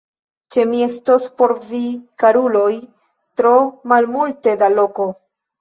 [0.53, 1.81] Ĉe mi estos por vi,
[2.23, 2.73] karuloj,
[3.41, 3.55] tro
[3.93, 5.11] malmulte da loko!